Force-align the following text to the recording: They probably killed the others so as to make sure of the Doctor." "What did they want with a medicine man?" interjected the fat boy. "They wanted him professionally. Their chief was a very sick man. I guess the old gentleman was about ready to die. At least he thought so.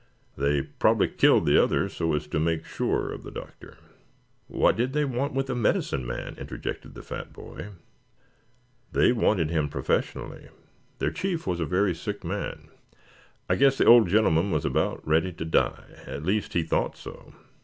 They 0.35 0.63
probably 0.63 1.07
killed 1.07 1.45
the 1.45 1.63
others 1.63 1.93
so 1.93 2.15
as 2.15 2.25
to 2.29 2.39
make 2.39 2.65
sure 2.65 3.11
of 3.11 3.21
the 3.21 3.29
Doctor." 3.29 3.77
"What 4.47 4.75
did 4.75 4.93
they 4.93 5.05
want 5.05 5.35
with 5.35 5.47
a 5.47 5.53
medicine 5.53 6.07
man?" 6.07 6.33
interjected 6.39 6.95
the 6.95 7.03
fat 7.03 7.31
boy. 7.31 7.67
"They 8.93 9.11
wanted 9.11 9.51
him 9.51 9.69
professionally. 9.69 10.49
Their 10.97 11.11
chief 11.11 11.45
was 11.45 11.59
a 11.59 11.67
very 11.67 11.93
sick 11.93 12.23
man. 12.23 12.69
I 13.47 13.53
guess 13.53 13.77
the 13.77 13.85
old 13.85 14.07
gentleman 14.07 14.49
was 14.49 14.65
about 14.65 15.07
ready 15.07 15.31
to 15.33 15.45
die. 15.45 15.99
At 16.07 16.23
least 16.25 16.53
he 16.53 16.63
thought 16.63 16.97
so. 16.97 17.35